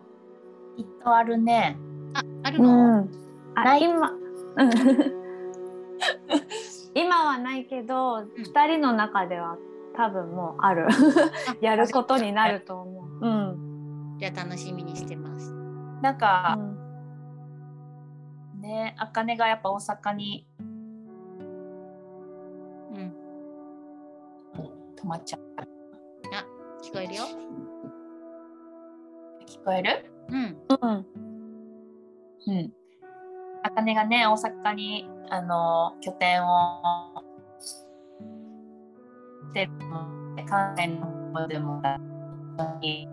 [0.78, 0.78] う。
[0.78, 1.80] きっとあるね。
[2.14, 3.10] あ、あるうの、ん、
[3.56, 4.12] あ来今。
[4.12, 4.20] うん
[6.96, 9.58] 今ははないけど、2人の中では
[9.96, 10.88] 多分もうある。
[11.62, 13.04] やることになると思う。
[13.22, 15.54] うん、じゃあ楽しみにしてます。
[16.02, 16.78] なんか、うん。
[18.62, 20.48] ねあかねがやっぱ大阪に
[22.92, 23.14] うん、
[24.96, 25.64] 泊まっちゃった。
[26.84, 27.24] 聞こえるよ。
[29.48, 30.06] 聞こえる？
[30.30, 31.06] うん、うん。
[32.48, 32.74] うん
[33.74, 36.82] あかねがね大阪にあの拠点を
[37.60, 37.84] し
[39.54, 39.68] て
[40.48, 41.98] 関西の方でもあ
[42.82, 43.08] れ？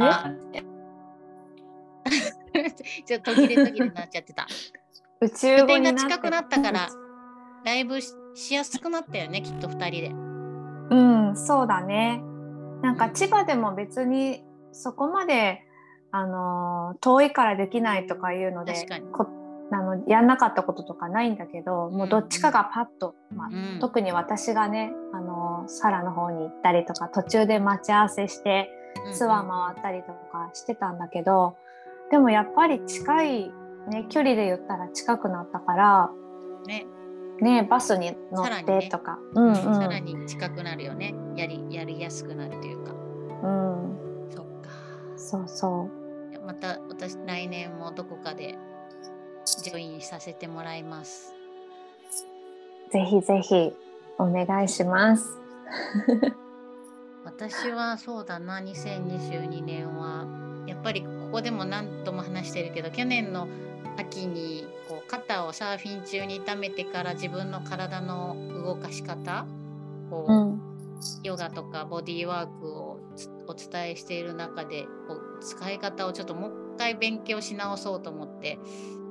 [0.00, 0.30] あ
[3.06, 4.46] ちょっと途切れ途切れになっちゃってた。
[5.20, 6.88] 宇宙拠語になって点が近くなったから
[7.64, 10.14] ライブししやすくなったよねきっと2人で。
[10.90, 10.94] う
[11.32, 12.22] んそうだね
[12.82, 15.67] なんか千葉でも別にそこまで
[16.10, 18.74] あのー遠いからできないとかいうので
[19.70, 23.78] あのやんなかったこととかないんだけど、もうどっちかがパッと、まあうん。
[23.80, 28.70] 特に私がねあのーサラの方に行ったりとか途中で待ち合わせして
[29.12, 31.56] ツアー回ったりとかしてたんだけど、
[32.10, 33.52] でもやっぱり近い、
[33.90, 36.10] ね、距離で言ったら近くなったから、
[36.66, 36.86] ね、
[37.40, 38.80] ね、バスに乗っさらにね。
[38.80, 39.54] てとか、うんうん。
[39.54, 41.14] さらに近くなるよね。
[41.36, 42.92] やりやりやすくなるというか。
[42.92, 43.97] うん。
[45.28, 45.90] そうそ
[46.42, 48.56] うまた私来年もどこかで
[49.62, 51.34] ジョインさせてもらいます。
[52.90, 53.74] ぜひぜひ
[54.16, 55.38] お願いします。
[57.26, 60.24] 私はそうだな2022年は
[60.66, 63.46] やっぱりここでも何度も話してるけど去年の
[63.98, 69.44] 秋にこう肩をサーフィン中に痛めてから自分の体の動かし方
[70.08, 70.60] こう、うん、
[71.22, 72.87] ヨガとかボディーワークをつ
[73.46, 74.86] お伝えしている中で
[75.40, 78.58] 使い方をちょっともう一回勉強し直そうと思って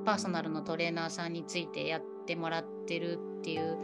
[0.04, 3.76] パーソナルのトレーナーさんについてやってもらってるっていう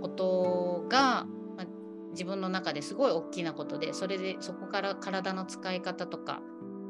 [0.00, 1.66] ことが、まあ
[2.12, 6.40] 自分の中ですごい大きなことでそれでそこから体の使い方とか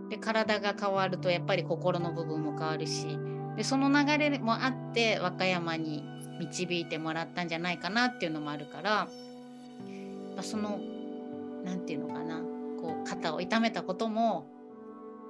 [0.08, 3.18] で体が変わるとやっぱり心の部分も変わるし
[3.56, 6.04] でその流れもあって和歌山に
[6.38, 9.08] 導いてもらったんじゃないかなっていうのもあるから。
[10.36, 10.78] まその
[11.64, 12.40] 何て言うのかな
[13.08, 14.46] 肩を痛めたことも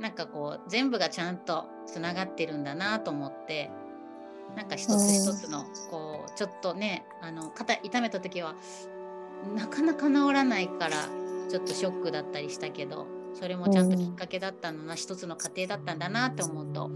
[0.01, 3.71] なんかこう全部がちゃんとつながってるんだなと思って
[4.57, 8.55] なんか一つ一つのこうちょっとねあの肩痛めた時は
[9.55, 10.97] なかなか治らないから
[11.49, 16.91] ちょっとショックだったりしたけどそれもちゃんときっかけだったんだな、一つの過程だったんだなって思うと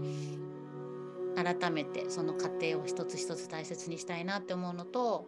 [1.35, 5.27] 改めてその過程を一つ一つ大切にしたいなって思うのと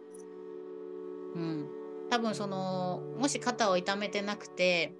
[1.34, 1.68] うん。
[2.10, 4.92] 多分そのもし肩を痛めてなくて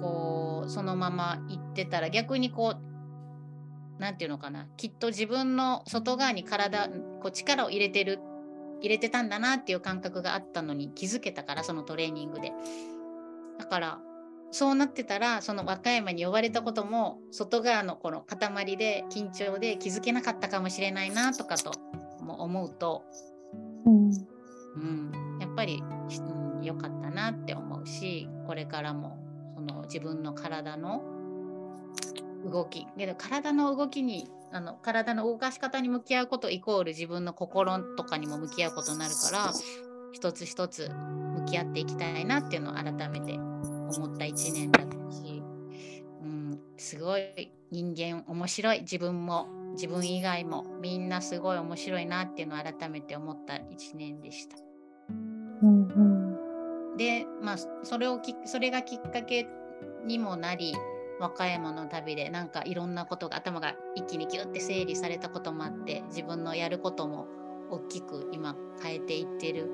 [0.00, 6.88] こうそのまま行ってたら逆にこうなんていうのかなきっと自分の外側に体
[7.20, 8.20] こう力を入れてる
[8.80, 12.52] 入れてたんだなっていう感覚があったのに気づけたからそのトレーニングで。
[13.58, 13.98] だから
[14.50, 21.72] そうなってたらその和歌山に呼ばれたことも外側のこの塊で緊張で気づけなかったかもしれないなとかと
[22.22, 23.04] も思うと
[23.84, 29.25] うん、うん、やっぱり良、うん、良かったなって思うしこれからもそ
[29.66, 31.02] の自分の体の
[32.50, 32.86] 動き。
[32.96, 39.52] けど体の動きにあの体の動かし方に向き合うことイコール自分の心とかにも向き合うことになるから
[40.12, 45.42] 一つ一つ向き合っていきたいなっていうのを改めて思った一年だったし、
[46.22, 48.80] うん、すごい人間面白い。
[48.80, 54.56] 自分も自分以外もみんなすごい面白いなっていうのを改めて思った一年でした。
[55.10, 56.35] うん、うん、
[56.96, 59.46] でまあそれをきそれがきっかけ
[60.04, 60.74] にもなり
[61.18, 67.26] 和歌山の旅でなんかいろんなことが頭が一気にギュッて整理されたこともあって自分のやることも
[67.70, 69.70] 大きく今変えていってる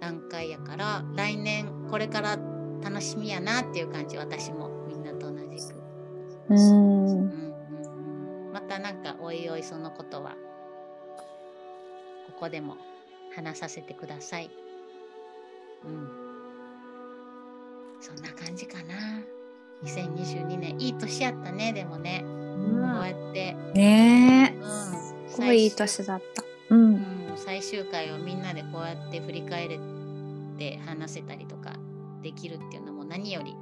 [0.00, 2.38] 段階やから来年これから
[2.82, 5.82] 楽しみやなっていう感じ私もみんなと同じく。
[6.48, 10.36] うん、うん、またなんかおいおいそのことは
[12.26, 12.76] ここでも
[13.34, 14.65] 話させてください。
[15.84, 16.08] うん。
[18.00, 18.94] そんな感じかな。
[19.84, 26.42] 2022年いい年やったねでもね、こうやって、ねえ、うん、すごいいい年だった。
[26.70, 27.04] うん、うん、
[27.36, 29.78] 最終回をみんなでこうやって振り返れ
[30.58, 31.74] て話せたりとか
[32.22, 33.54] できるっていうのも何より、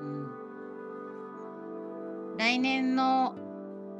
[0.00, 0.26] うん、
[2.38, 3.36] 来年の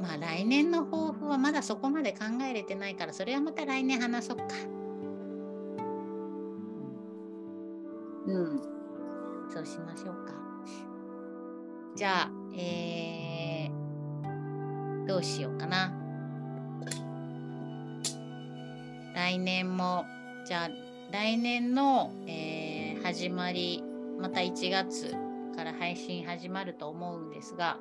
[0.00, 4.44] まあ来年の抱負はまだそこまで考えれてないからそれはまた来年話そうか。
[8.26, 8.60] うん
[9.50, 10.32] そうしましょうか。
[11.96, 15.92] じゃあ、えー、どうしようかな。
[19.14, 20.04] 来年も
[20.46, 20.68] じゃあ
[21.10, 23.82] 来年の、えー始まり
[24.20, 25.16] また1月
[25.56, 27.78] から配信始まると思うんですが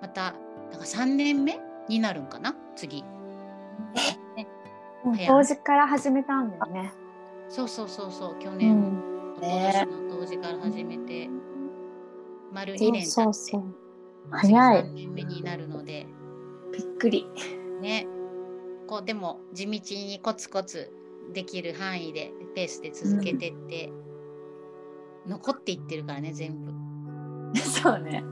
[0.00, 0.34] また
[0.70, 2.54] なんか3年目になるんかな？
[2.76, 3.02] 次。
[4.36, 4.46] ね
[5.26, 6.92] 当時から始めたんだよね。
[7.48, 9.02] そうそうそうそう去う年、ん。
[9.40, 11.30] 今年の当時から始めて
[12.52, 13.74] 丸2年経ってそうそうそう。
[14.30, 16.06] 早い3年目になるので
[16.72, 17.26] びっくり。
[17.80, 18.06] ね
[18.86, 20.90] こうでも地道にコツコツ
[21.32, 23.92] できる範囲でペースで続けてって、
[25.26, 26.72] 残っていってるからね全部
[27.62, 28.24] そうね。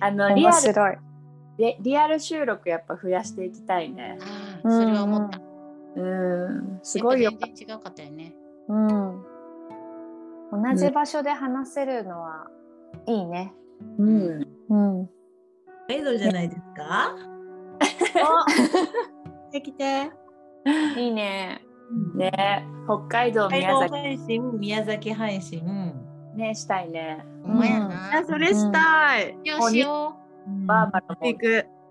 [0.00, 0.98] あのリアル
[1.80, 4.16] リアル収録やっぱ増やしていきたいね。
[4.20, 5.47] ああそれは思った、うん。
[6.82, 7.38] すごいよやっ。
[7.40, 8.34] ぱ全然違うかったよね
[8.68, 9.24] うん。
[10.50, 12.46] 同じ場所で話せるのは
[13.06, 13.52] いいね。
[13.98, 14.48] うん。
[14.68, 15.10] うん。
[15.88, 17.14] 北海道じゃないですか？
[19.52, 20.10] できて。
[20.96, 21.62] いいね。
[22.14, 25.64] ね北海道宮崎配信、宮崎配信。
[26.34, 27.24] ねしたいね。
[27.44, 29.38] ほんそれしたい。
[29.44, 30.16] よしよ
[30.66, 31.16] バーバラ。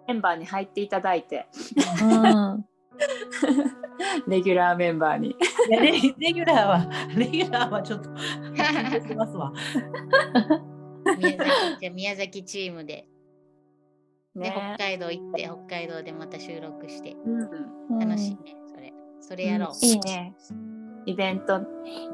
[0.08, 1.48] メンバーに入っていただいて
[2.02, 2.66] うん。
[4.28, 5.30] レギュラーメンバーに。
[5.30, 5.36] い
[5.70, 9.52] やレレギュラーは、レギュラーはちょっとしますわ。
[11.18, 13.08] 宮崎じゃあ宮崎チームで
[14.36, 18.00] で、ね北海道行って北海道でまた収録してうん。
[18.00, 20.36] 楽しいね、それそれやろう、いいね。
[21.06, 21.60] イベント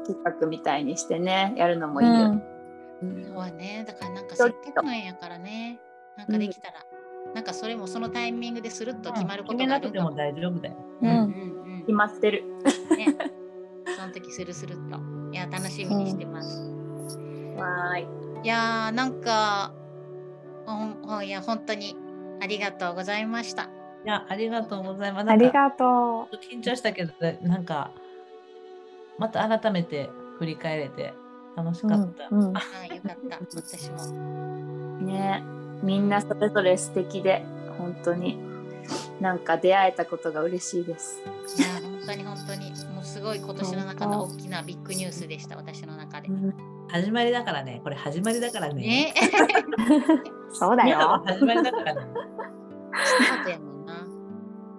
[0.06, 2.14] 企画みたいにしてねやるのもいいよ。
[2.14, 2.42] うん
[3.02, 5.78] うんそうはね、だからなんかせっかくなんやからね、
[6.16, 6.74] なんかできたら、
[7.34, 10.40] なんかそれもそのタイミングでするっと決まること決めなくてもがあるかも。
[10.40, 10.76] 大丈夫だよ。
[11.02, 11.06] う。
[11.06, 11.20] うんんう
[11.50, 11.53] ん
[11.86, 12.44] 決まってる。
[12.90, 12.96] うん。
[12.96, 13.06] ね。
[13.96, 14.98] その時するするっと。
[15.32, 16.62] いや、楽しみにしてます。
[17.56, 18.06] わーい。
[18.44, 19.72] いやー、なんか、
[20.66, 21.96] ほんいや、本当に
[22.40, 23.64] ありがとうございました。
[23.64, 23.68] い
[24.06, 25.30] や、ありがとうございます。
[25.30, 27.12] ありがとちょっと緊張したけど、
[27.42, 27.90] なんか、
[29.18, 31.14] また改めて振り返れて
[31.56, 31.88] 楽しう。
[31.88, 32.28] かった。
[32.30, 33.96] うんうんあーよかった、 私も。
[35.06, 35.42] ね
[35.82, 37.44] みんなそれぞれ素敵で
[37.78, 38.38] 本当に
[39.20, 41.22] なんか出会えたことが嬉しいです。
[41.58, 46.28] いやー、本当に本当に、もうすごい今年の中の大きなビッグニュースでした、私の中で。
[46.88, 47.80] 始まりだからね。
[47.82, 48.82] これ始まりだからね。
[48.82, 49.14] ね。
[50.52, 51.22] そうだよ。
[51.26, 52.00] 始まりだからね。
[53.04, 53.94] スタートやもんな。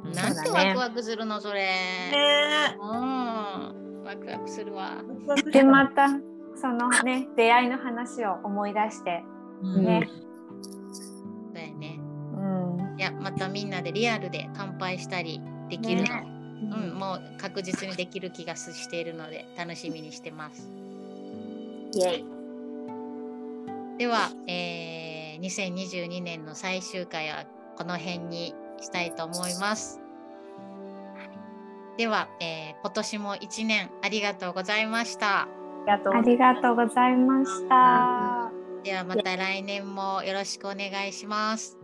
[0.06, 1.62] うんなんてワクワクするの、それ。
[1.62, 4.04] ねうん。
[4.04, 5.04] ワクワクするわ。
[5.48, 6.08] えでまた
[6.56, 9.24] そのね出会いの話を思い出して。
[9.62, 10.10] うんね。
[12.98, 16.08] いや、またみんなでリアルで乾杯したりできるの。
[16.08, 20.70] ねうん、もう確実にできる気がしているので楽しみにしてます。
[21.94, 22.26] イエイ。
[23.98, 27.46] では、えー、2022年の最終回は
[27.78, 30.00] この辺にしたいと思います。
[31.98, 35.42] では、えー今年も1年ありがとうございました。
[35.42, 35.48] あ
[35.88, 38.52] りがとうありがとうございました。
[38.84, 41.80] ではまた来年もよろしくお願いします。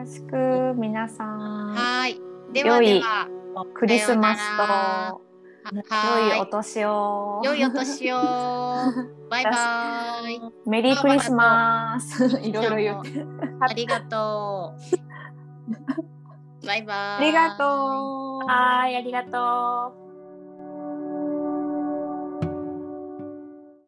[0.00, 1.74] よろしく皆さん。
[1.74, 2.18] はい。
[2.54, 3.28] では良いでは、
[3.74, 5.20] クリスマスとは
[6.30, 6.50] 良いおい。
[6.50, 7.42] 年を。
[7.44, 8.16] 良いお年を。
[9.28, 9.50] バイバ
[10.26, 10.40] イ。
[10.66, 12.40] メリークリスマス。
[12.40, 13.26] いろいろ言って。
[13.60, 14.72] ありがと
[16.62, 16.66] う。
[16.66, 16.96] バイバイ。
[16.96, 18.46] ありがとう。
[18.46, 20.09] はい、ありがとう。